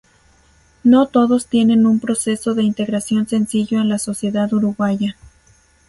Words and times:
No 0.83 1.05
todos 1.09 1.45
tienen 1.45 1.85
un 1.85 1.99
proceso 1.99 2.55
de 2.55 2.63
integración 2.63 3.27
sencillo 3.27 3.79
en 3.79 3.87
la 3.87 3.99
sociedad 3.99 4.51
uruguaya. 4.51 5.15